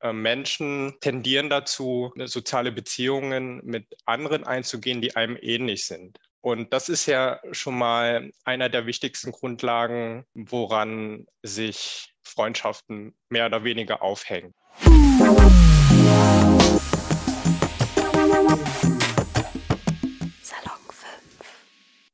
[0.00, 6.18] äh, Menschen tendieren dazu, soziale Beziehungen mit anderen einzugehen, die einem ähnlich sind.
[6.40, 13.64] Und das ist ja schon mal einer der wichtigsten Grundlagen, woran sich Freundschaften mehr oder
[13.64, 14.54] weniger aufhängen.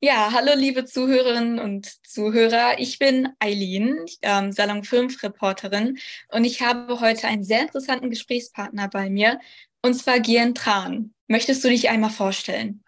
[0.07, 2.79] Ja, hallo liebe Zuhörerinnen und Zuhörer.
[2.79, 5.99] Ich bin Eileen, ähm, Salon 5 Reporterin
[6.29, 9.41] und ich habe heute einen sehr interessanten Gesprächspartner bei mir
[9.81, 11.15] und zwar Gian Tran.
[11.27, 12.85] Möchtest du dich einmal vorstellen?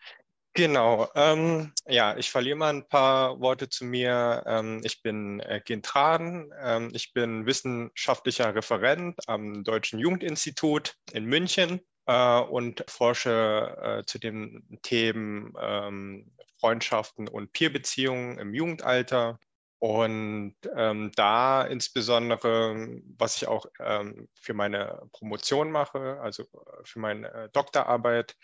[0.53, 4.45] Genau, ähm, ja, ich verliere mal ein paar Worte zu mir.
[4.47, 11.25] Ähm, ich bin äh, Gian Tran, ähm, ich bin wissenschaftlicher Referent am Deutschen Jugendinstitut in
[11.25, 16.31] München äh, und forsche äh, zu den Themen ähm,
[16.61, 19.39] Freundschaften und Peerbeziehungen im Jugendalter.
[19.79, 26.47] Und ähm, da insbesondere, was ich auch ähm, für meine Promotion mache, also äh,
[26.85, 28.37] für meine äh, Doktorarbeit,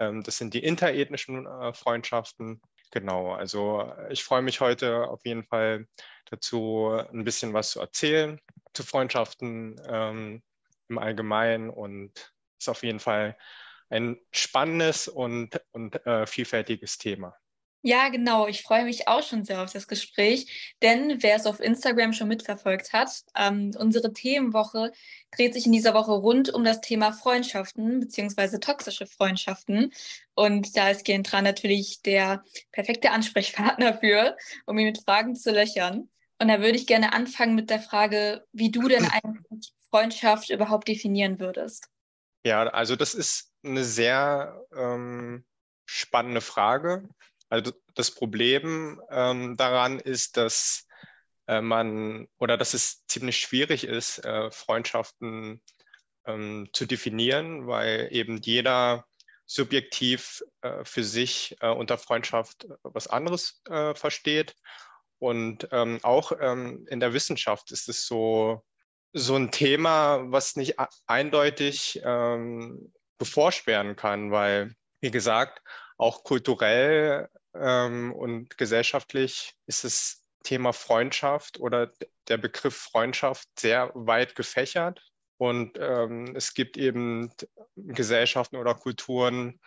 [0.00, 2.60] ähm, das sind die interethnischen äh, Freundschaften.
[2.90, 5.86] Genau, also äh, ich freue mich heute auf jeden Fall
[6.26, 8.40] dazu, ein bisschen was zu erzählen
[8.74, 10.42] zu Freundschaften ähm,
[10.88, 13.36] im Allgemeinen und ist auf jeden Fall
[13.88, 17.36] ein spannendes und, und äh, vielfältiges Thema.
[17.82, 18.46] Ja, genau.
[18.46, 22.28] Ich freue mich auch schon sehr auf das Gespräch, denn wer es auf Instagram schon
[22.28, 24.92] mitverfolgt hat, ähm, unsere Themenwoche
[25.34, 29.92] dreht sich in dieser Woche rund um das Thema Freundschaften beziehungsweise toxische Freundschaften.
[30.34, 36.10] Und da ist Gentra natürlich der perfekte Ansprechpartner für, um ihn mit Fragen zu löchern.
[36.38, 39.40] Und da würde ich gerne anfangen mit der Frage, wie du denn eine
[39.88, 41.88] Freundschaft überhaupt definieren würdest.
[42.44, 45.44] Ja, also das ist eine sehr ähm,
[45.86, 47.08] spannende Frage
[47.50, 50.86] also das Problem ähm, daran ist, dass
[51.48, 55.60] äh, man oder dass es ziemlich schwierig ist, äh, Freundschaften
[56.26, 59.04] ähm, zu definieren, weil eben jeder
[59.46, 64.54] subjektiv äh, für sich äh, unter Freundschaft was anderes äh, versteht.
[65.18, 68.62] Und ähm, auch ähm, in der Wissenschaft ist es so,
[69.12, 70.76] so ein Thema, was nicht
[71.08, 75.62] eindeutig ähm, beforscht werden kann, weil, wie gesagt,
[75.98, 81.92] auch kulturell und gesellschaftlich ist das Thema Freundschaft oder
[82.28, 85.02] der Begriff Freundschaft sehr weit gefächert.
[85.36, 87.32] Und ähm, es gibt eben
[87.76, 89.58] Gesellschaften oder Kulturen,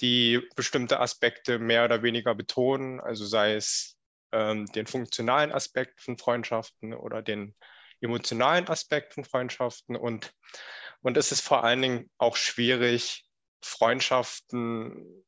[0.00, 3.98] die bestimmte Aspekte mehr oder weniger betonen, also sei es
[4.32, 7.54] ähm, den funktionalen Aspekt von Freundschaften oder den
[8.00, 9.94] emotionalen Aspekt von Freundschaften.
[9.94, 10.32] Und,
[11.02, 13.26] und es ist vor allen Dingen auch schwierig,
[13.62, 15.24] Freundschaften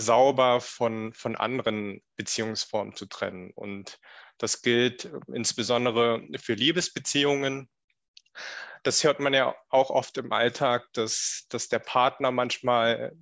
[0.00, 3.52] sauber von, von anderen Beziehungsformen zu trennen.
[3.52, 3.98] Und
[4.38, 7.68] das gilt insbesondere für Liebesbeziehungen.
[8.82, 13.12] Das hört man ja auch oft im Alltag, dass, dass der Partner manchmal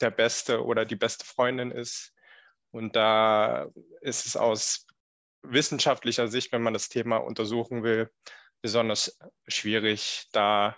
[0.00, 2.12] der beste oder die beste Freundin ist.
[2.70, 3.66] Und da
[4.02, 4.86] ist es aus
[5.42, 8.10] wissenschaftlicher Sicht, wenn man das Thema untersuchen will,
[8.60, 10.76] besonders schwierig, da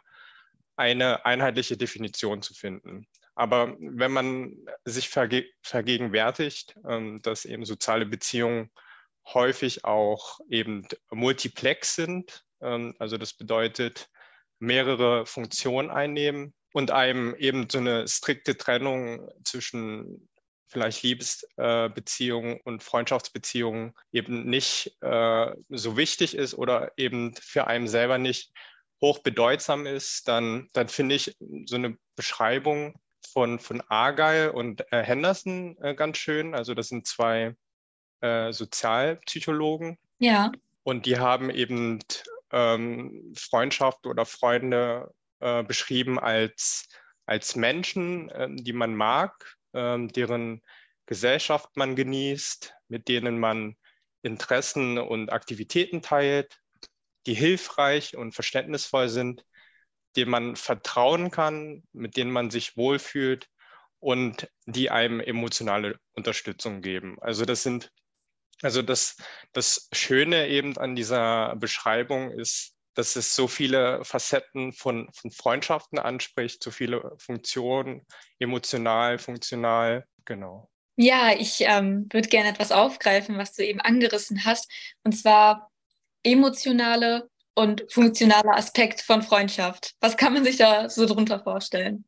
[0.77, 3.07] eine einheitliche Definition zu finden.
[3.41, 8.71] Aber wenn man sich verge vergegenwärtigt, ähm, dass eben soziale Beziehungen
[9.33, 14.11] häufig auch eben multiplex sind, ähm, also das bedeutet
[14.59, 20.29] mehrere Funktionen einnehmen und einem eben so eine strikte Trennung zwischen
[20.67, 27.89] vielleicht Liebesbeziehungen äh, und Freundschaftsbeziehungen eben nicht äh, so wichtig ist oder eben für einen
[27.89, 28.53] selber nicht
[29.01, 31.35] hochbedeutsam ist, dann, dann finde ich
[31.65, 33.01] so eine Beschreibung
[33.33, 36.55] von, von Argyle und äh, Henderson äh, ganz schön.
[36.55, 37.55] Also das sind zwei
[38.21, 39.99] äh, Sozialpsychologen.
[40.19, 40.53] Ja.
[40.83, 42.01] Und die haben eben
[42.53, 46.89] ähm, Freundschaft oder Freunde äh, beschrieben als,
[47.27, 50.63] als Menschen, ähm, die man mag, ähm, deren
[51.07, 53.77] Gesellschaft man genießt, mit denen man
[54.23, 56.61] Interessen und Aktivitäten teilt,
[57.27, 59.45] die hilfreich und verständnisvoll sind
[60.17, 63.49] denen man vertrauen kann, mit denen man sich wohlfühlt
[63.99, 67.19] und die einem emotionale Unterstützung geben.
[67.21, 67.93] Also das sind,
[68.63, 69.17] also das,
[69.53, 75.99] das Schöne eben an dieser Beschreibung ist, dass es so viele Facetten von, von Freundschaften
[75.99, 78.07] anspricht, so viele Funktionen,
[78.39, 80.69] emotional, funktional, genau.
[80.97, 84.71] Ja, ich ähm, würde gerne etwas aufgreifen, was du eben angerissen hast,
[85.03, 85.71] und zwar
[86.23, 87.31] emotionale
[87.61, 89.95] und funktionaler Aspekt von Freundschaft.
[90.01, 92.05] Was kann man sich da so drunter vorstellen?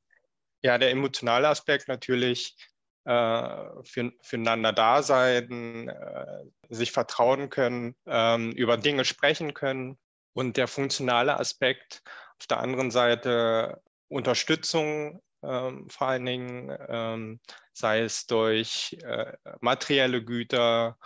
[0.63, 2.57] Ja, der emotionale Aspekt natürlich
[3.05, 9.99] äh, für, füreinander da sein, äh, sich vertrauen können, ähm, über Dinge sprechen können,
[10.35, 12.03] Und der funktionale Aspekt
[12.41, 17.41] auf der anderen Seite Unterstützung, ähm, vor allen Dingen, ähm,
[17.73, 20.97] sei es durch äh, materielle Güter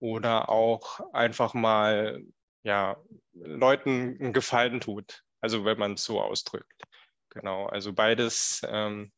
[0.00, 2.22] oder auch einfach mal
[2.68, 2.98] ja,
[3.32, 5.24] Leuten einen Gefallen tut.
[5.40, 6.82] Also wenn man es so ausdrückt.
[7.30, 9.12] Genau, also beides ähm,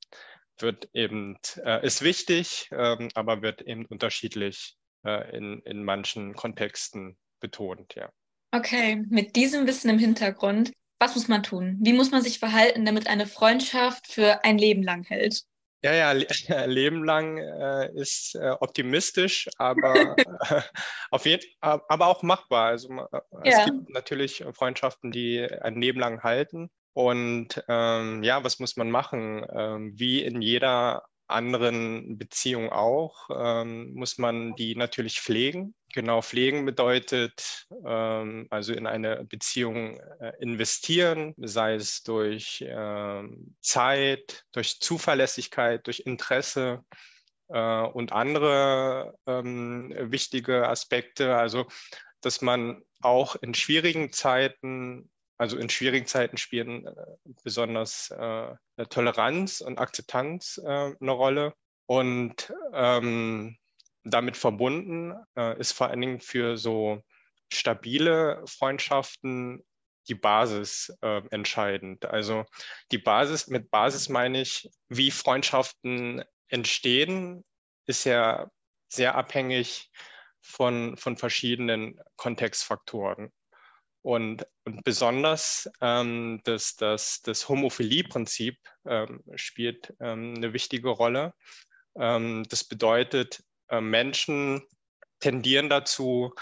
[0.58, 7.18] wird eben, äh, ist wichtig, ähm, aber wird eben unterschiedlich äh, in, in manchen Kontexten
[7.40, 8.10] betont, ja.
[8.52, 11.78] Okay, mit diesem Wissen im Hintergrund, was muss man tun?
[11.80, 15.44] Wie muss man sich verhalten, damit eine Freundschaft für ein Leben lang hält?
[15.82, 16.26] Ja, ja, le
[16.66, 20.24] Leben lang äh, ist äh, optimistisch, aber, äh,
[21.10, 22.66] auf jeden, aber auch machbar.
[22.66, 23.64] Also äh, es ja.
[23.64, 26.70] gibt natürlich Freundschaften, die ein Leben lang halten.
[26.92, 29.46] Und ähm, ja, was muss man machen?
[29.54, 35.74] Ähm, wie in jeder anderen Beziehung auch, ähm, muss man die natürlich pflegen.
[35.92, 44.44] Genau, pflegen bedeutet ähm, also in eine Beziehung äh, investieren, sei es durch ähm, Zeit,
[44.52, 46.84] durch Zuverlässigkeit, durch Interesse
[47.48, 51.36] äh, und andere ähm, wichtige Aspekte.
[51.36, 51.66] Also,
[52.20, 55.10] dass man auch in schwierigen Zeiten
[55.40, 56.92] also in schwierigen Zeiten spielen äh,
[57.42, 58.54] besonders äh,
[58.90, 61.54] Toleranz und Akzeptanz äh, eine Rolle.
[61.86, 63.56] Und ähm,
[64.04, 67.02] damit verbunden äh, ist vor allen Dingen für so
[67.52, 69.64] stabile Freundschaften
[70.08, 72.06] die Basis äh, entscheidend.
[72.06, 72.44] Also
[72.90, 77.44] die Basis, mit Basis meine ich, wie Freundschaften entstehen,
[77.86, 78.50] ist ja
[78.88, 79.90] sehr abhängig
[80.40, 83.32] von, von verschiedenen Kontextfaktoren.
[84.02, 88.56] Und, und besonders ähm, das, das, das Homophilie-Prinzip
[88.86, 91.34] ähm, spielt ähm, eine wichtige Rolle.
[91.96, 94.62] Ähm, das bedeutet, äh, Menschen
[95.20, 96.34] tendieren dazu,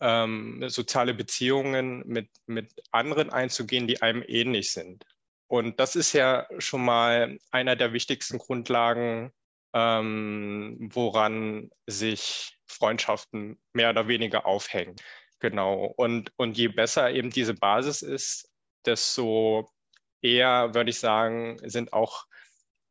[0.00, 5.04] ähm, soziale Beziehungen mit, mit anderen einzugehen, die einem ähnlich sind.
[5.48, 9.32] Und das ist ja schon mal einer der wichtigsten Grundlagen,
[9.74, 14.96] ähm, woran sich Freundschaften mehr oder weniger aufhängen.
[15.38, 15.84] Genau.
[15.96, 18.50] Und, und je besser eben diese Basis ist,
[18.84, 19.70] desto
[20.22, 22.26] eher, würde ich sagen, sind auch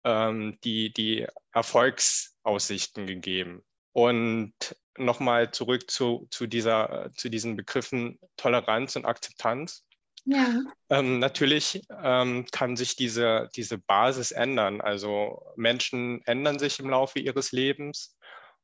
[0.06, 3.64] ähm, die, die Erfolgsaussichten gegeben.
[3.92, 4.54] Und
[4.98, 9.86] nochmal zurück zu, zu, dieser, zu diesen Begriffen Toleranz und Akzeptanz.
[10.26, 10.62] Ja.
[10.90, 14.82] Ähm, natürlich ähm, kann sich diese, diese Basis ändern.
[14.82, 18.18] Also Menschen ändern sich im Laufe ihres Lebens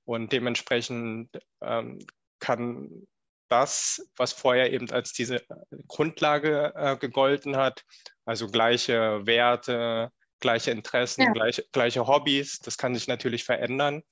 [0.06, 1.30] und dementsprechend
[1.62, 2.00] ähm,
[2.40, 3.08] kann
[3.50, 5.44] das, was vorher eben als diese
[5.88, 7.84] Grundlage äh, gegolten hat,
[8.26, 10.12] also gleiche Werte,
[10.42, 11.32] gleiche Interessen, ja.
[11.32, 14.04] gleiche, gleiche Hobbys, das kann sich natürlich verändern.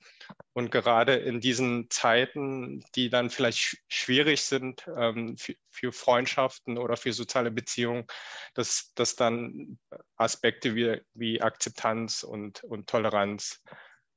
[0.52, 6.78] Und gerade in diesen Zeiten, die dann vielleicht sch schwierig sind ähm, für, für, Freundschaften
[6.78, 8.06] oder für soziale Beziehungen,
[8.54, 9.78] dass, dass dann
[10.16, 13.62] Aspekte wie, wie Akzeptanz und, und Toleranz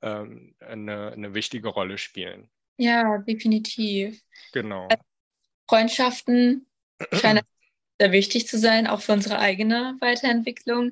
[0.02, 2.50] ähm, eine, eine wichtige Rolle spielen.
[2.78, 4.22] Ja, definitiv.
[4.54, 4.88] Genau.
[4.88, 5.04] Also
[5.68, 6.68] Freundschaften
[7.12, 7.44] scheinen
[8.00, 10.92] sehr wichtig zu sein, auch für unsere eigene Weiterentwicklung.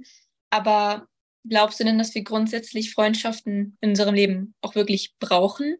[0.49, 1.07] Aber
[1.47, 5.77] glaubst du denn, dass wir grundsätzlich Freundschaften in unserem Leben auch wirklich brauchen?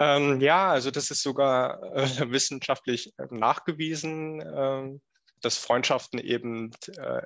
[0.00, 4.98] Ähm, ja, also das ist sogar äh, wissenschaftlich äh, nachgewiesen, äh,
[5.40, 7.22] dass Freundschaften eben äh,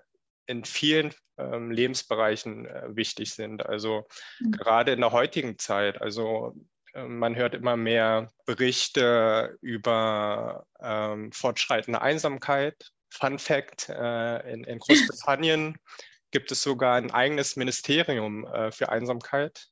[0.46, 3.64] in vielen ähm, Lebensbereichen äh, wichtig sind.
[3.64, 4.06] Also
[4.40, 4.52] mhm.
[4.52, 6.54] gerade in der heutigen Zeit, also
[6.94, 12.90] ähm, man hört immer mehr Berichte über ähm, fortschreitende Einsamkeit.
[13.10, 15.76] Fun Fact, äh, in, in, Großbritannien
[16.32, 19.68] gibt es sogar ein eigenes Ministerium äh, für Einsamkeit.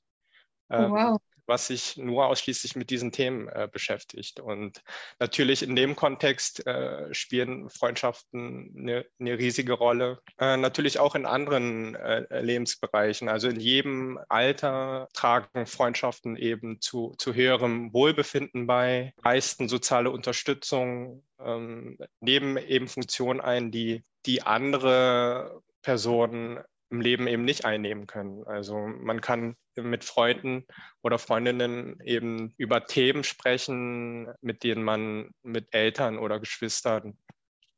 [0.68, 4.40] Oh, ähm, wow was sich nur ausschließlich mit diesen Themen äh, beschäftigt.
[4.40, 4.82] Und
[5.18, 10.20] natürlich in dem Kontext äh, spielen Freundschaften eine, eine riesige Rolle.
[10.38, 13.28] Äh, natürlich auch in anderen äh, Lebensbereichen.
[13.28, 21.24] Also in jedem Alter tragen Freundschaften eben zu, zu höherem Wohlbefinden bei, leisten soziale Unterstützung,
[21.40, 26.60] ähm, nehmen eben Funktionen ein, die, die andere Personen
[26.90, 28.44] im Leben eben nicht einnehmen können.
[28.46, 30.66] Also man kann mit Freunden
[31.02, 37.16] oder Freundinnen eben über Themen sprechen, mit denen man mit Eltern oder Geschwistern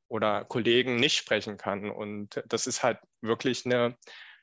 [0.09, 1.91] oder Kollegen nicht sprechen kann.
[1.91, 3.97] Und das ist halt wirklich eine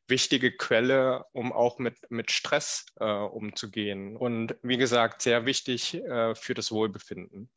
[0.07, 4.17] wichtige Quelle, um auch mit, mit Stress äh, umzugehen.
[4.17, 7.49] Und wie gesagt, sehr wichtig äh, für das Wohlbefinden.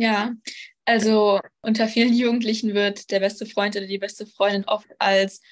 [0.00, 0.32] Ja,
[0.86, 5.42] also unter vielen Jugendlichen wird der beste Freund oder die beste Freundin oft als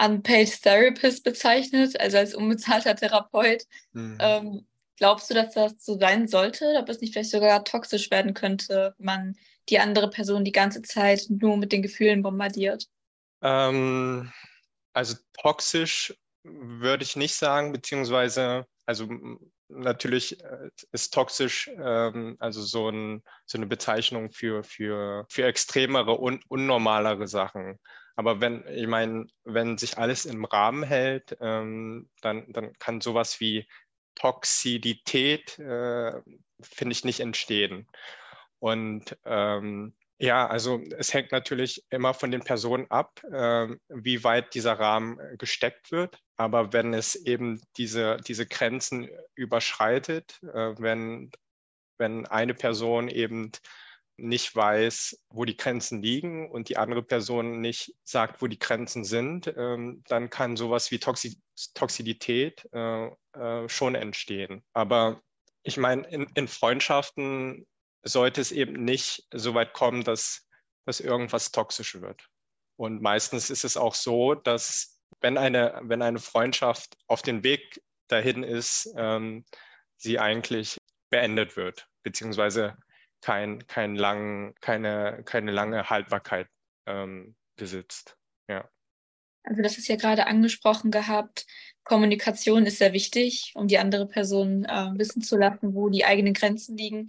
[0.00, 3.64] Unpaid Therapist bezeichnet, also als unbezahlter Therapeut.
[3.94, 4.16] Mhm.
[4.20, 8.32] Ähm, glaubst du, dass das so sein sollte, ob es nicht vielleicht sogar toxisch werden
[8.32, 9.36] könnte, wenn man
[9.68, 12.86] die andere Person die ganze Zeit nur mit den Gefühlen bombardiert?
[13.42, 14.30] Ähm,
[14.92, 19.08] also toxisch würde ich nicht sagen, beziehungsweise, also
[19.68, 26.12] natürlich äh, ist toxisch ähm, also so, ein, so, eine Bezeichnung für, für, für extremere
[26.12, 27.78] und unnormalere Sachen.
[28.16, 33.40] Aber wenn, ich meine, wenn sich alles im Rahmen hält, ähm, dann, dann kann sowas
[33.40, 33.68] wie
[34.14, 36.12] Toxidität, äh,
[36.62, 37.86] finde ich, nicht entstehen.
[38.58, 44.54] Und ähm, ja, also es hängt natürlich immer von den Personen ab, äh, wie weit
[44.54, 46.18] dieser Rahmen äh, gesteckt wird.
[46.36, 51.30] Aber wenn es eben diese, diese Grenzen überschreitet, äh, wenn,
[51.98, 53.52] wenn eine Person eben
[54.18, 59.04] nicht weiß, wo die Grenzen liegen und die andere Person nicht sagt, wo die Grenzen
[59.04, 61.38] sind, ähm, dann kann sowas wie Toxi
[61.74, 64.62] Toxidität äh, äh, schon entstehen.
[64.72, 65.22] Aber
[65.62, 67.66] ich meine, in, in Freundschaften
[68.06, 70.48] sollte es eben nicht so weit kommen, dass,
[70.84, 72.28] dass irgendwas toxisch wird.
[72.76, 77.82] Und meistens ist es auch so, dass wenn eine, wenn eine Freundschaft auf dem Weg
[78.08, 79.44] dahin ist, ähm,
[79.96, 80.76] sie eigentlich
[81.10, 82.76] beendet wird, beziehungsweise
[83.22, 86.48] kein, kein lang, keine, keine lange Haltbarkeit
[86.86, 88.16] ähm, besitzt.
[88.48, 88.68] Ja.
[89.42, 91.46] Also das ist ja gerade angesprochen gehabt.
[91.84, 96.34] Kommunikation ist sehr wichtig, um die andere Person äh, wissen zu lassen, wo die eigenen
[96.34, 97.08] Grenzen liegen.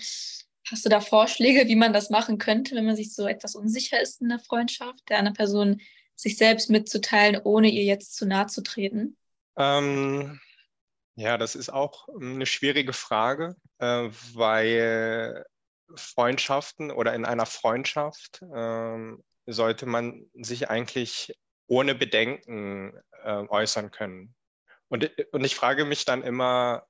[0.70, 4.02] Hast du da Vorschläge, wie man das machen könnte, wenn man sich so etwas unsicher
[4.02, 5.82] ist in der Freundschaft, der anderen Person
[6.16, 9.16] sich selbst mitzuteilen, ohne ihr jetzt zu nahe zu treten?
[9.56, 10.40] Ähm,
[11.16, 15.46] ja, das ist auch eine schwierige Frage, äh, weil
[15.96, 18.98] Freundschaften oder in einer Freundschaft äh,
[19.46, 21.34] sollte man sich eigentlich
[21.68, 22.94] ohne Bedenken
[23.24, 24.36] äh, äußern können.
[24.90, 26.86] Und, und ich frage mich dann immer,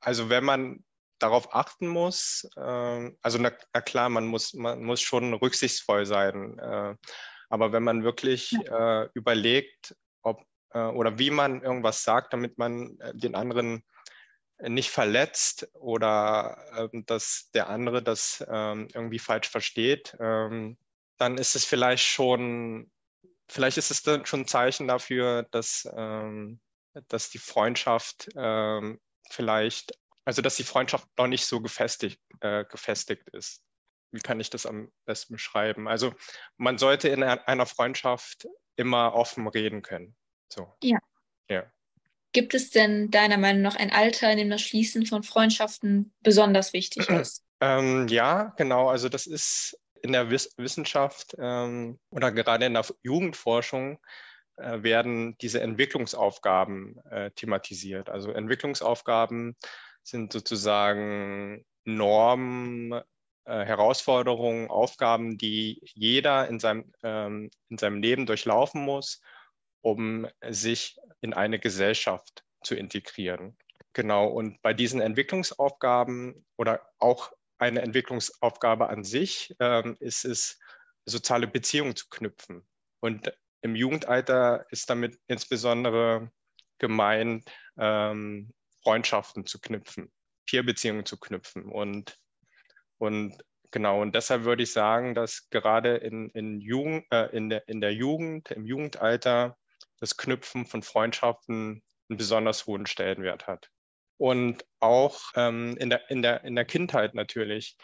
[0.00, 0.84] also wenn man
[1.24, 2.46] darauf achten muss.
[2.56, 6.58] Äh, also na, na, klar, man muss, man muss schon rücksichtsvoll sein.
[6.58, 6.94] Äh,
[7.48, 12.98] aber wenn man wirklich äh, überlegt, ob äh, oder wie man irgendwas sagt, damit man
[13.14, 13.84] den anderen
[14.60, 20.76] nicht verletzt oder ähm, dass der andere das ähm, irgendwie falsch versteht, ähm,
[21.16, 22.90] dann ist es vielleicht schon,
[23.48, 25.88] vielleicht ist es dann schon ein Zeichen dafür, dass,
[27.08, 28.28] dass die Freundschaft
[29.30, 29.92] vielleicht
[30.24, 33.62] also, dass die Freundschaft noch nicht so gefestigt, äh, gefestigt ist.
[34.10, 35.88] Wie kann ich das am besten beschreiben?
[35.88, 36.14] Also,
[36.56, 40.16] man sollte in einer Freundschaft immer offen reden können.
[40.52, 40.72] So.
[40.82, 40.98] Ja.
[41.48, 41.64] ja.
[42.32, 46.72] Gibt es denn deiner Meinung nach ein Alter, in dem das Schließen von Freundschaften besonders
[46.72, 47.44] wichtig ist?
[47.60, 48.88] Ähm, ja, genau.
[48.88, 53.98] Also, das ist in der Wiss Wissenschaft ähm, oder gerade in der Jugendforschung
[54.56, 58.10] äh, werden diese Entwicklungsaufgaben äh, thematisiert.
[58.10, 59.56] Also Entwicklungsaufgaben
[60.04, 68.82] sind sozusagen Normen, äh, Herausforderungen, Aufgaben, die jeder in seinem, ähm, in seinem Leben durchlaufen
[68.84, 69.20] muss,
[69.82, 73.56] um sich in eine Gesellschaft zu integrieren.
[73.92, 80.58] Genau, und bei diesen Entwicklungsaufgaben oder auch eine Entwicklungsaufgabe an sich ähm, ist es,
[81.06, 82.66] soziale Beziehungen zu knüpfen.
[83.00, 83.30] Und
[83.60, 86.30] im Jugendalter ist damit insbesondere
[86.78, 87.44] gemeint,
[87.76, 88.52] ähm,
[88.84, 90.12] Freundschaften zu knüpfen,
[90.46, 91.64] Peerbeziehungen zu knüpfen.
[91.64, 92.16] Und,
[92.98, 97.68] und genau, und deshalb würde ich sagen, dass gerade in, in, Jugend, äh, in, der,
[97.68, 99.56] in der Jugend, im Jugendalter,
[100.00, 103.70] das Knüpfen von Freundschaften einen besonders hohen Stellenwert hat.
[104.16, 107.76] Und auch ähm, in, der, in, der, in der Kindheit natürlich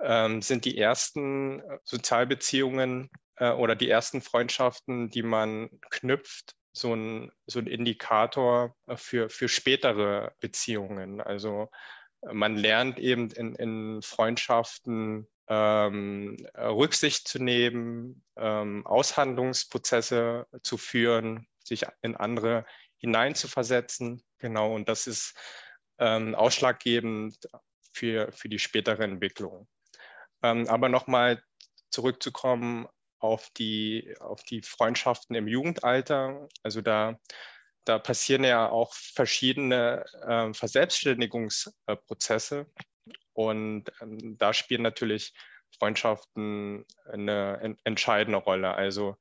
[0.00, 7.32] ähm, sind die ersten Sozialbeziehungen äh, oder die ersten Freundschaften, die man knüpft, so ein,
[7.46, 11.22] so ein Indikator für, für spätere Beziehungen.
[11.22, 11.70] Also
[12.20, 21.84] man lernt eben in, in Freundschaften ähm, Rücksicht zu nehmen, ähm, Aushandlungsprozesse zu führen, sich
[22.02, 22.66] in andere
[22.98, 24.22] hineinzuversetzen.
[24.38, 25.34] Genau, und das ist
[25.98, 27.38] ähm, ausschlaggebend
[27.92, 29.66] für, für die spätere Entwicklung.
[30.42, 31.42] Ähm, aber nochmal
[31.90, 32.86] zurückzukommen
[33.18, 36.48] auf die, auf die Freundschaften im Jugendalter.
[36.62, 37.18] Also da,
[37.84, 42.66] da passieren ja auch verschiedene äh, Verselbstständigungsprozesse.
[43.32, 45.32] Und ähm, da spielen natürlich
[45.78, 48.74] Freundschaften eine en entscheidende Rolle.
[48.74, 49.16] Also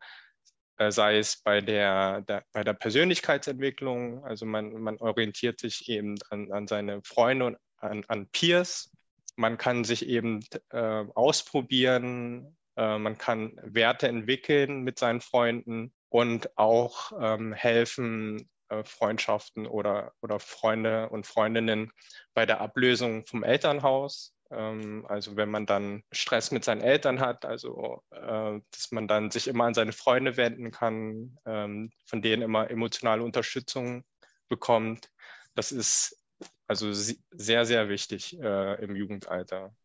[0.78, 6.16] äh, sei es bei der, der, bei der Persönlichkeitsentwicklung, also man, man orientiert sich eben
[6.30, 8.92] an, an seine Freunde und an, an Peers.
[9.36, 16.58] Man kann sich eben äh, ausprobieren, äh, man kann Werte entwickeln mit seinen Freunden und
[16.58, 21.92] auch ähm, helfen, äh, Freundschaften oder, oder Freunde und Freundinnen
[22.34, 24.34] bei der Ablösung vom Elternhaus.
[24.52, 29.32] Ähm, also wenn man dann Stress mit seinen Eltern hat, also äh, dass man dann
[29.32, 34.04] sich immer an seine Freunde wenden kann, ähm, von denen immer emotionale Unterstützung
[34.48, 35.10] bekommt.
[35.56, 36.22] Das ist
[36.68, 39.76] also sehr, sehr wichtig äh, im Jugendalter.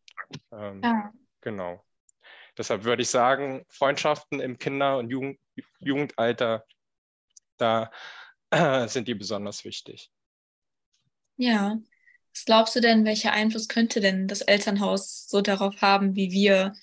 [0.51, 1.11] Ähm, ja.
[1.41, 1.83] Genau.
[2.57, 5.39] Deshalb würde ich sagen, Freundschaften im Kinder- und Jugend
[5.79, 6.65] Jugendalter,
[7.57, 7.91] da
[8.51, 10.11] äh, sind die besonders wichtig.
[11.37, 11.79] Ja.
[12.33, 16.73] Was glaubst du denn, welcher Einfluss könnte denn das Elternhaus so darauf haben, wie wir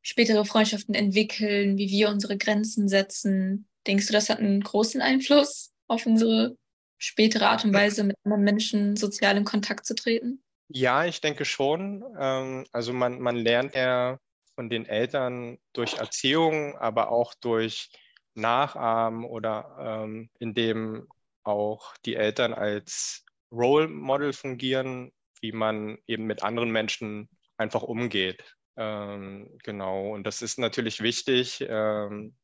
[0.00, 3.66] spätere Freundschaften entwickeln, wie wir unsere Grenzen setzen?
[3.86, 6.56] Denkst du, das hat einen großen Einfluss auf unsere
[6.98, 10.42] spätere Art und Weise, mit anderen Menschen sozial in Kontakt zu treten?
[10.68, 12.04] Ja, ich denke schon.
[12.18, 14.18] Ähm, also man, man lernt ja
[14.62, 17.90] von den Eltern durch Erziehung, aber auch durch
[18.34, 21.08] Nachahmen oder ähm, indem
[21.42, 28.56] auch die Eltern als Role Model fungieren, wie man eben mit anderen Menschen einfach umgeht.
[28.76, 32.36] Ähm, genau, und das ist natürlich wichtig, ähm,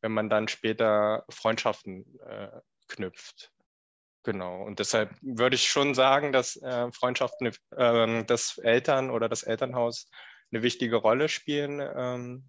[0.00, 3.52] wenn man dann später Freundschaften äh, knüpft.
[4.22, 9.42] Genau, und deshalb würde ich schon sagen, dass äh, Freundschaften, äh, das Eltern oder das
[9.42, 10.08] Elternhaus
[10.50, 12.48] eine wichtige Rolle spielen ähm,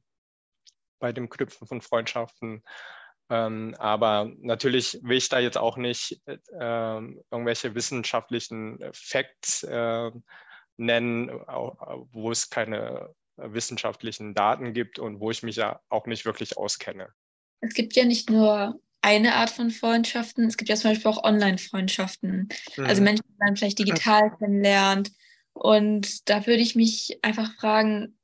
[1.00, 2.64] bei dem Knüpfen von Freundschaften.
[3.30, 10.12] Ähm, aber natürlich will ich da jetzt auch nicht äh, irgendwelche wissenschaftlichen Facts äh,
[10.78, 11.30] nennen,
[12.12, 17.10] wo es keine wissenschaftlichen Daten gibt und wo ich mich ja auch nicht wirklich auskenne.
[17.62, 21.24] Es gibt ja nicht nur eine Art von Freundschaften, es gibt ja zum Beispiel auch
[21.24, 22.50] Online-Freundschaften.
[22.50, 22.88] Also mhm.
[22.88, 25.12] Also Menschen, die man vielleicht digital kennenlernt.
[25.60, 28.18] Und da würde ich mich einfach fragen,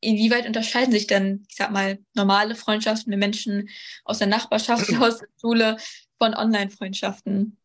[0.00, 3.68] inwieweit unterscheiden sich denn, ich sag mal, normale Freundschaften mit Menschen
[4.04, 5.76] aus der Nachbarschaft, aus der Schule
[6.18, 7.58] von Online-Freundschaften?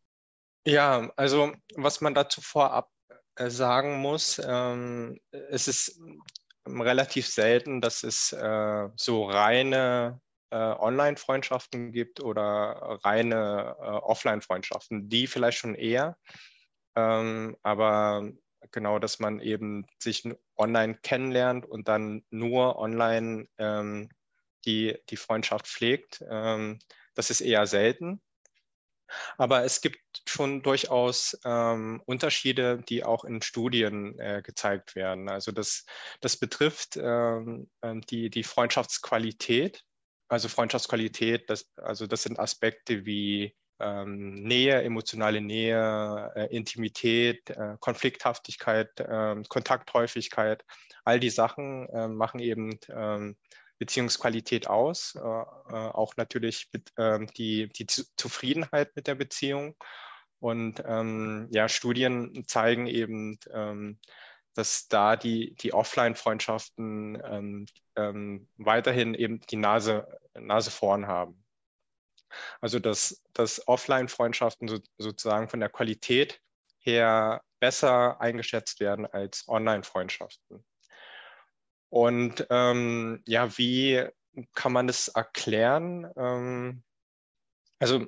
[0.64, 2.88] Ja, also was man dazu vorab
[3.34, 5.98] äh, sagen muss, ähm, es ist
[6.64, 15.08] relativ selten, dass es äh, so reine äh, Online-Freundschaften gibt oder reine äh, Offline-Freundschaften.
[15.08, 16.16] Die vielleicht schon eher.
[16.94, 18.30] Ähm, aber
[18.70, 24.10] genau, dass man eben sich online kennenlernt und dann nur online ähm,
[24.64, 26.22] die, die Freundschaft pflegt.
[26.28, 26.78] Ähm,
[27.14, 28.20] das ist eher selten.
[29.38, 35.28] Aber es gibt schon durchaus ähm, Unterschiede, die auch in Studien äh, gezeigt werden.
[35.28, 35.84] Also das,
[36.20, 39.82] das betrifft ähm, ähm die, die Freundschaftsqualität.
[40.28, 47.76] Also Freundschaftsqualität, das, also das sind Aspekte wie ähm, Nähe, emotionale Nähe, äh, Intimität, äh,
[47.80, 50.64] Konflikthaftigkeit, äh, Kontakthäufigkeit,
[51.04, 53.36] all die Sachen äh, machen eben ähm,
[53.78, 59.74] Beziehungsqualität aus, äh, äh, auch natürlich ähm, die, die Zufriedenheit mit der Beziehung.
[60.38, 63.98] Und ähm, ja, Studien zeigen eben, ähm,
[64.54, 67.66] dass da die, die Offline-Freundschaften ähm,
[67.96, 71.39] ähm, weiterhin eben die Nase, Nase vorn haben.
[72.60, 76.40] Also dass, dass Offline-Freundschaften so, sozusagen von der Qualität
[76.78, 80.64] her besser eingeschätzt werden als Online-Freundschaften.
[81.90, 84.06] Und ähm, ja, wie
[84.54, 86.10] kann man das erklären?
[86.16, 86.82] Ähm,
[87.78, 88.06] also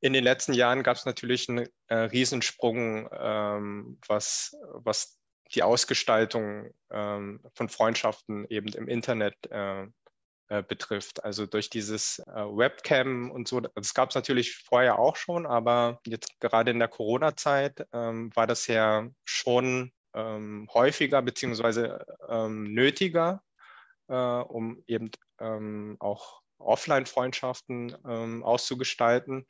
[0.00, 5.18] in den letzten Jahren gab es natürlich einen äh, Riesensprung, ähm, was, was
[5.52, 9.86] die Ausgestaltung ähm, von Freundschaften eben im Internet äh,
[10.48, 11.24] äh, betrifft.
[11.24, 16.00] Also durch dieses äh, Webcam und so, das gab es natürlich vorher auch schon, aber
[16.06, 23.42] jetzt gerade in der Corona-Zeit ähm, war das ja schon ähm, häufiger beziehungsweise ähm, nötiger,
[24.08, 29.46] äh, um eben ähm, auch Offline-Freundschaften ähm, auszugestalten.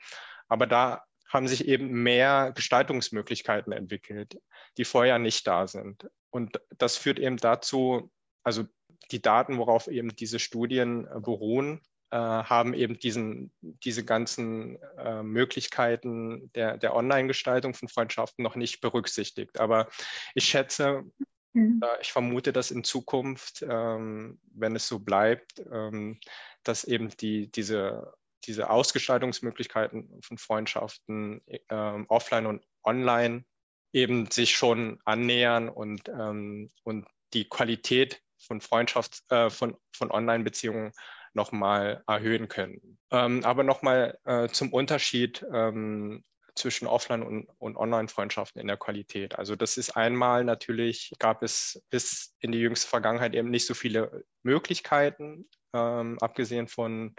[0.49, 4.41] Aber da haben sich eben mehr Gestaltungsmöglichkeiten entwickelt,
[4.79, 6.09] die vorher nicht da sind.
[6.31, 8.11] Und das führt eben dazu,
[8.43, 8.65] also
[9.11, 15.23] die Daten, worauf eben diese Studien äh, beruhen, äh, haben eben diesen, diese ganzen äh,
[15.23, 19.59] Möglichkeiten der, der Online-Gestaltung von Freundschaften noch nicht berücksichtigt.
[19.59, 19.89] Aber
[20.35, 21.05] ich schätze,
[21.53, 21.81] mhm.
[21.83, 26.21] äh, ich vermute, dass in Zukunft, ähm, wenn es so bleibt, ähm,
[26.63, 28.15] dass eben die, diese,
[28.45, 33.45] diese Ausgestaltungsmöglichkeiten von Freundschaften ähm, offline und online
[33.93, 40.93] eben sich schon annähern und, ähm, und die Qualität von Freundschaft, äh, von, von Online-Beziehungen
[41.35, 42.99] nochmal erhöhen können.
[43.11, 49.39] Ähm, aber nochmal äh, zum Unterschied ähm, zwischen Offline- und, und Online-Freundschaften in der Qualität.
[49.39, 53.75] Also das ist einmal natürlich, gab es bis in die jüngste Vergangenheit eben nicht so
[53.75, 57.15] viele Möglichkeiten, ähm, abgesehen von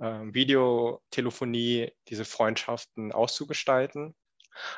[0.00, 4.14] ähm, Videotelefonie, diese Freundschaften auszugestalten.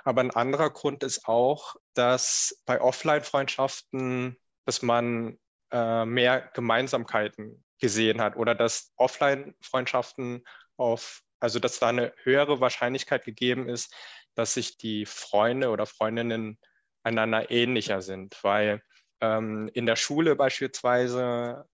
[0.02, 4.36] Aber ein anderer Grund ist auch, dass bei Offline-Freundschaften
[4.70, 5.36] dass man
[5.72, 10.44] äh, mehr Gemeinsamkeiten gesehen hat oder dass Offline-Freundschaften
[10.76, 13.94] auf, also dass da eine höhere Wahrscheinlichkeit gegeben ist,
[14.34, 16.58] dass sich die Freunde oder Freundinnen
[17.02, 18.82] einander ähnlicher sind, weil
[19.20, 21.66] ähm, in der Schule beispielsweise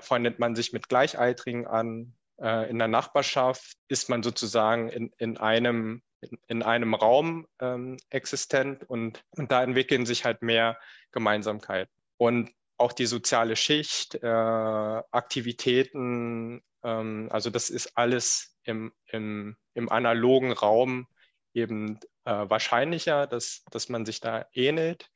[0.00, 5.36] freundet man sich mit Gleichaltrigen an, äh, in der Nachbarschaft ist man sozusagen in, in
[5.36, 10.78] einem in, in einem Raum ähm, existent und, und da entwickeln sich halt mehr
[11.12, 11.92] Gemeinsamkeiten.
[12.18, 19.88] Und auch die soziale Schicht, äh, Aktivitäten, ähm, also das ist alles im, im, im
[19.90, 21.06] analogen Raum
[21.52, 25.10] eben äh, wahrscheinlicher, dass, dass man sich da ähnelt.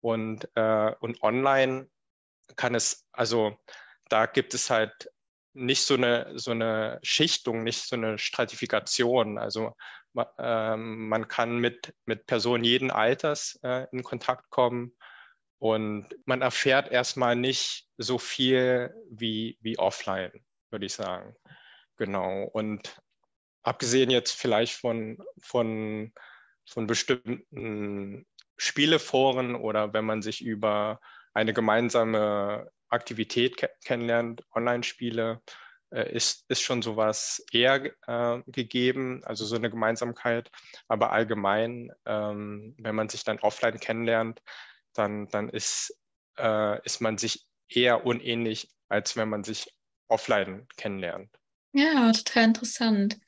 [0.00, 1.88] Und, äh, und online
[2.56, 3.56] kann es, also
[4.08, 5.10] da gibt es halt
[5.54, 9.38] nicht so eine, so eine Schichtung, nicht so eine Stratifikation.
[9.38, 9.74] Also
[10.38, 14.94] äh, man kann mit, mit Personen jeden Alters äh, in Kontakt kommen
[15.58, 20.32] und man erfährt erstmal nicht so viel wie, wie offline,
[20.70, 21.34] würde ich sagen.
[21.96, 22.44] Genau.
[22.44, 23.00] Und
[23.62, 26.12] abgesehen jetzt vielleicht von, von,
[26.66, 31.00] von bestimmten Spieleforen oder wenn man sich über
[31.32, 35.40] eine gemeinsame Aktivität ke kennenlernt, Online-Spiele,
[35.90, 40.50] äh, ist, ist schon sowas eher äh, gegeben, also so eine Gemeinsamkeit.
[40.88, 44.42] Aber allgemein, ähm, wenn man sich dann offline kennenlernt,
[44.94, 45.96] dann, dann ist,
[46.38, 49.68] äh, ist man sich eher unähnlich, als wenn man sich
[50.08, 51.30] offline kennenlernt.
[51.72, 53.18] Ja, total interessant.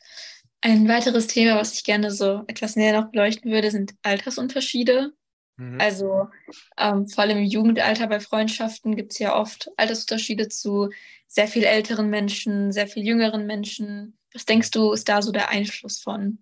[0.61, 5.12] Ein weiteres Thema, was ich gerne so etwas näher noch beleuchten würde, sind Altersunterschiede.
[5.57, 5.81] Mhm.
[5.81, 6.29] Also
[6.76, 10.90] ähm, vor allem im Jugendalter bei Freundschaften gibt es ja oft Altersunterschiede zu
[11.26, 14.18] sehr viel älteren Menschen, sehr viel jüngeren Menschen.
[14.33, 16.38] Was denkst du, ist da so der Einfluss von?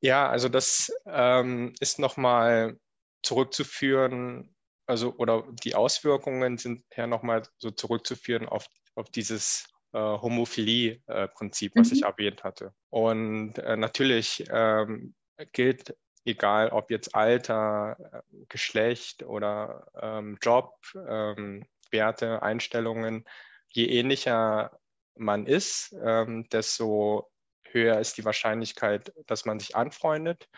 [0.00, 2.78] Ja, also das ähm, ist nochmal
[3.22, 4.54] zurückzuführen,
[4.86, 11.80] also oder die Auswirkungen sind ja nochmal so zurückzuführen auf, auf dieses äh, Homophilie-Prinzip, äh,
[11.80, 11.96] was mhm.
[11.96, 12.72] ich erwähnt hatte.
[12.90, 15.14] Und äh, natürlich ähm,
[15.52, 15.94] gilt
[16.28, 23.24] egal ob jetzt Alter, äh, Geschlecht oder ähm, Job, ähm, Werte, Einstellungen,
[23.68, 24.78] je ähnlicher
[25.16, 27.30] man ist, ähm, desto
[27.70, 30.48] höher ist die Wahrscheinlichkeit, dass man sich anfreundet.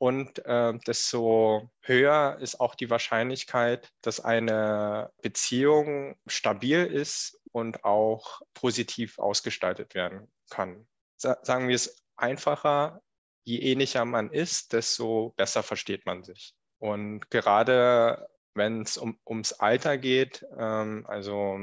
[0.00, 8.40] Und äh, desto höher ist auch die Wahrscheinlichkeit, dass eine Beziehung stabil ist und auch
[8.54, 10.88] positiv ausgestaltet werden kann.
[11.18, 13.02] Sa sagen wir es einfacher,
[13.44, 16.54] je ähnlicher man ist, desto besser versteht man sich.
[16.78, 21.60] Und gerade wenn es um, ums Alter geht, ähm, also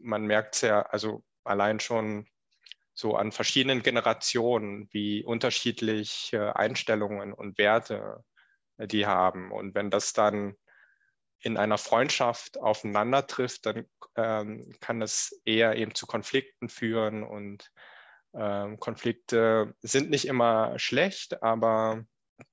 [0.00, 2.26] man merkt es ja, also allein schon
[2.94, 8.24] so an verschiedenen Generationen, wie unterschiedlich Einstellungen und Werte
[8.78, 9.52] äh, die haben.
[9.52, 10.56] Und wenn das dann
[11.40, 17.70] in einer Freundschaft aufeinander trifft, dann ähm, kann es eher eben zu Konflikten führen und
[18.32, 22.04] ähm, Konflikte sind nicht immer schlecht, aber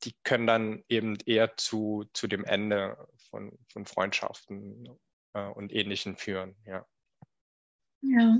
[0.04, 2.98] die können dann eben eher zu, zu dem Ende
[3.30, 5.00] von, von Freundschaften
[5.34, 6.56] äh, und Ähnlichem führen.
[6.66, 6.86] Ja.
[8.02, 8.38] ja,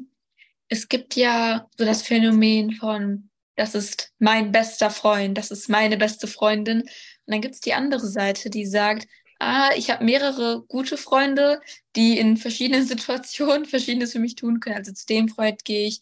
[0.72, 5.98] es gibt ja so das Phänomen von, das ist mein bester Freund, das ist meine
[5.98, 6.84] beste Freundin.
[6.84, 6.90] Und
[7.28, 9.06] dann gibt es die andere Seite, die sagt,
[9.40, 11.60] ah, ich habe mehrere gute Freunde,
[11.98, 14.78] die in verschiedenen Situationen Verschiedenes für mich tun können.
[14.78, 16.00] Also zu dem Freund gehe ich,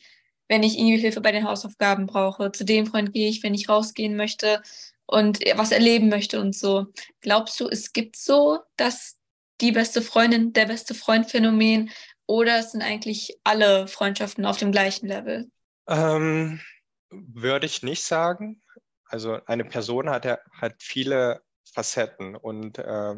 [0.48, 2.52] wenn ich irgendwie Hilfe bei den Hausaufgaben brauche.
[2.52, 4.62] Zu dem Freund gehe ich, wenn ich rausgehen möchte
[5.08, 6.86] und was erleben möchte und so.
[7.22, 9.18] Glaubst du, es gibt so, dass
[9.62, 11.90] die beste Freundin, der beste Freund Phänomen
[12.30, 15.50] oder sind eigentlich alle Freundschaften auf dem gleichen Level?
[15.88, 16.62] Ähm,
[17.10, 18.62] würde ich nicht sagen.
[19.06, 21.42] Also eine Person hat hat viele
[21.74, 23.16] Facetten und äh,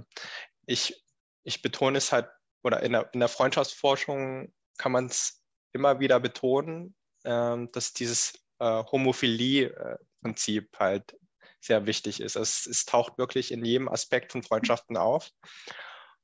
[0.65, 1.04] ich,
[1.43, 2.30] ich betone es halt,
[2.63, 5.43] oder in der, in der Freundschaftsforschung kann man es
[5.74, 6.95] immer wieder betonen,
[7.26, 11.17] ähm, dass dieses äh, Homophilie-Prinzip halt
[11.60, 12.38] sehr wichtig ist.
[12.38, 15.30] Es, es, taucht wirklich in jedem Aspekt von Freundschaften auf.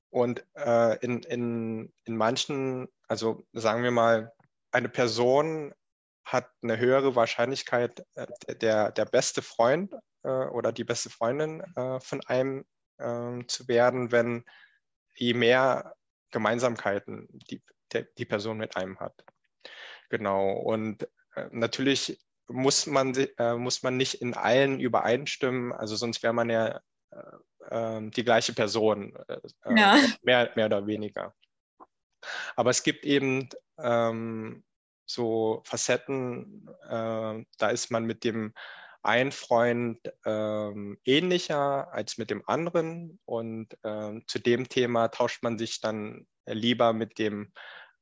[0.10, 4.34] Und äh, in, in, in manchen, also sagen wir mal,
[4.72, 5.74] eine Person
[6.24, 9.94] hat eine höhere Wahrscheinlichkeit, äh, der, der beste Freund
[10.24, 12.66] äh, oder die beste Freundin äh, von einem
[13.00, 14.44] ähm, zu werden, wenn
[15.16, 15.96] je mehr
[16.32, 19.24] Gemeinsamkeiten die, der, die Person mit einem hat.
[20.10, 20.52] Genau.
[20.52, 21.04] Und
[21.36, 26.50] äh, natürlich muss man, äh, muss man nicht in allen übereinstimmen, also sonst wäre man
[26.50, 26.82] ja
[27.70, 29.40] äh, die gleiche Person, äh,
[29.76, 29.98] ja.
[30.22, 31.34] mehr, mehr oder weniger.
[32.56, 33.50] Aber es gibt eben
[33.80, 34.64] ähm,
[35.06, 38.54] so Facetten, äh, da ist man mit dem
[39.04, 43.20] einen Freund ähm, ähnlicher als mit dem anderen.
[43.26, 47.54] Und ähm, zu dem Thema tauscht man sich dann lieber mit dem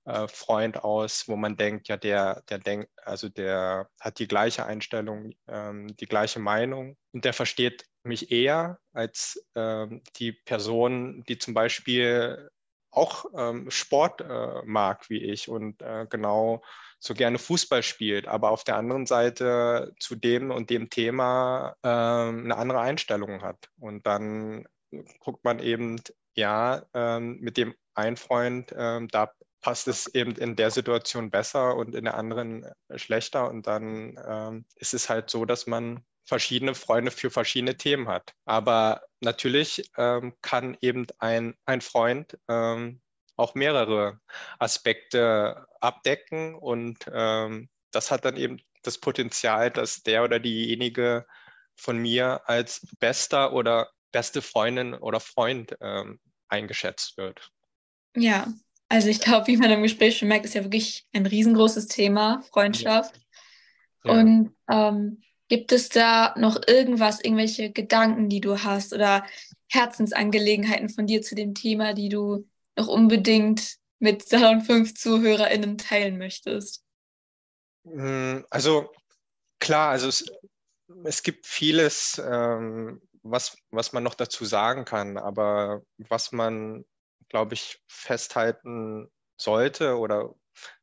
[0.05, 4.65] äh, Freund aus, wo man denkt, ja, der, der denkt, also der hat die gleiche
[4.65, 11.37] Einstellung, ähm, die gleiche Meinung und der versteht mich eher als ähm, die Person, die
[11.39, 12.49] zum Beispiel
[12.91, 16.61] auch ähm, Sport äh, mag wie ich und äh, genau
[16.99, 21.87] so gerne Fußball spielt, aber auf der anderen Seite zu dem und dem Thema äh,
[21.87, 23.69] eine andere Einstellung hat.
[23.79, 24.65] Und dann
[25.19, 26.01] guckt man eben,
[26.35, 29.31] ja, ähm, mit dem einen Freund, ähm, da
[29.65, 33.49] passt es eben in der Situation besser und in der anderen schlechter.
[33.49, 38.35] Und dann ähm, ist es halt so, dass man verschiedene Freunde für verschiedene Themen hat.
[38.45, 43.01] Aber natürlich ähm, kann eben ein, ein Freund ähm,
[43.37, 44.19] auch mehrere
[44.59, 51.25] Aspekte abdecken und ähm, das hat dann eben das Potenzial, dass der oder diejenige
[51.75, 57.51] von mir als bester oder beste Freundin oder Freund ähm, eingeschätzt wird.
[58.15, 58.47] Ja,
[58.89, 62.41] also ich glaube, wie man im Gespräch schon merkt, ist ja wirklich ein riesengroßes Thema,
[62.51, 63.19] Freundschaft.
[64.03, 64.13] Ja.
[64.13, 69.25] Und ähm, gibt es da noch irgendwas, irgendwelche Gedanken, die du hast oder
[69.69, 76.17] Herzensangelegenheiten von dir zu dem Thema, die du noch unbedingt mit Salon 5 ZuhörerInnen teilen
[76.17, 76.83] möchtest?
[77.85, 78.91] Hm, also
[79.59, 80.25] klar, also es,
[81.03, 86.85] es gibt vieles, ähm, was, was man noch dazu sagen kann, aber was man,
[87.29, 90.33] glaube ich, festhalten sollte oder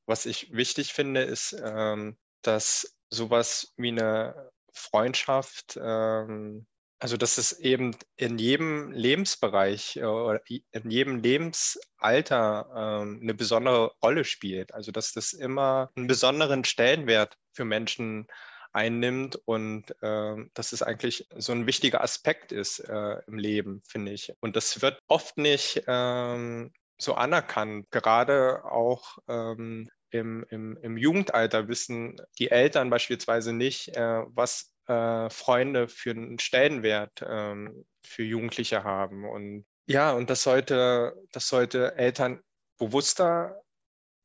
[0.06, 6.66] was ich wichtig finde, ist, ähm, dass sowas wie eine Freundschaft ähm,
[7.02, 13.92] also, dass es eben in jedem Lebensbereich äh, oder in jedem Lebensalter ähm, eine besondere
[14.00, 14.72] Rolle spielt.
[14.72, 18.28] Also, dass das immer einen besonderen Stellenwert für Menschen
[18.72, 24.12] einnimmt und äh, dass es eigentlich so ein wichtiger Aspekt ist äh, im Leben, finde
[24.12, 24.32] ich.
[24.40, 31.68] Und das wird oft nicht ähm, so anerkannt, gerade auch ähm, im, im, im Jugendalter
[31.68, 38.84] wissen die Eltern beispielsweise nicht, äh, was äh, Freunde für einen Stellenwert ähm, für Jugendliche
[38.84, 39.28] haben.
[39.28, 42.40] Und ja, und das sollte, das sollte Eltern
[42.78, 43.62] bewusster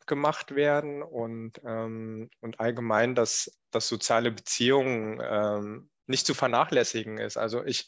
[0.07, 7.37] gemacht werden und, ähm, und allgemein, dass, dass soziale Beziehungen ähm, nicht zu vernachlässigen ist.
[7.37, 7.87] Also ich,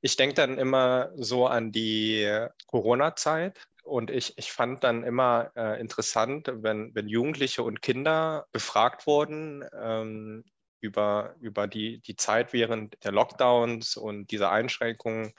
[0.00, 3.68] ich denke dann immer so an die Corona-Zeit.
[3.82, 9.64] Und ich, ich fand dann immer äh, interessant, wenn, wenn Jugendliche und Kinder befragt wurden,
[9.74, 10.44] ähm,
[10.80, 15.32] über, über die, die Zeit während der Lockdowns und dieser Einschränkungen,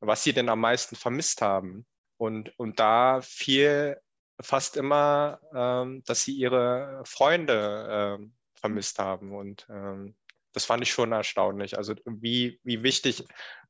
[0.00, 1.86] was sie denn am meisten vermisst haben.
[2.16, 4.00] Und, und da fiel
[4.42, 7.88] fast immer, ähm, dass sie ihre Freunde
[8.20, 9.34] ähm, vermisst haben.
[9.34, 10.16] Und ähm,
[10.52, 11.76] das fand ich schon erstaunlich.
[11.76, 13.24] Also wie, wie wichtig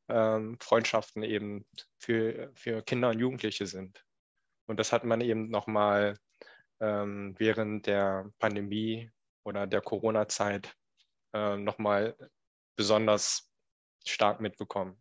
[0.08, 1.64] ähm, Freundschaften eben
[1.98, 4.04] für, für Kinder und Jugendliche sind.
[4.66, 6.16] Und das hat man eben nochmal
[6.80, 9.10] ähm, während der Pandemie
[9.44, 10.74] oder der Corona-Zeit
[11.32, 12.16] äh, nochmal
[12.76, 13.50] besonders
[14.06, 15.00] stark mitbekommen.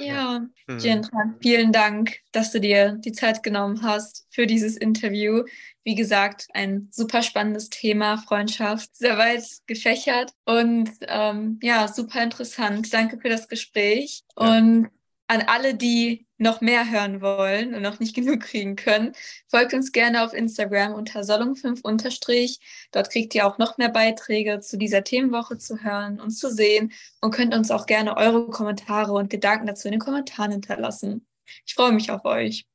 [0.00, 1.08] Ja, mhm.
[1.40, 5.44] Vielen Dank, dass du dir die Zeit genommen hast für dieses Interview.
[5.84, 12.92] Wie gesagt, ein super spannendes Thema, Freundschaft, sehr weit gefächert und ähm, ja, super interessant.
[12.92, 14.56] Danke für das Gespräch ja.
[14.56, 14.88] und
[15.28, 19.12] an alle, die noch mehr hören wollen und noch nicht genug kriegen können,
[19.48, 22.58] folgt uns gerne auf Instagram unter Solung5
[22.92, 26.92] Dort kriegt ihr auch noch mehr Beiträge zu dieser Themenwoche zu hören und zu sehen
[27.20, 31.26] und könnt uns auch gerne eure Kommentare und Gedanken dazu in den Kommentaren hinterlassen.
[31.66, 32.66] Ich freue mich auf euch.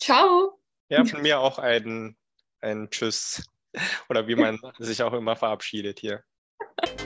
[0.00, 0.58] Ciao.
[0.88, 2.16] Ja, von mir auch ein,
[2.60, 3.44] ein Tschüss
[4.08, 6.22] oder wie man sich auch immer verabschiedet hier.